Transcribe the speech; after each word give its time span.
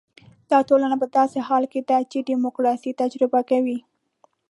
دا 0.51 0.59
ټولنه 0.69 0.95
په 1.01 1.07
داسې 1.17 1.39
حال 1.47 1.63
کې 1.71 1.79
ده 1.89 1.97
چې 2.11 2.25
ډیموکراسي 2.29 2.91
تجربه 3.01 3.39
کوي. 3.49 3.77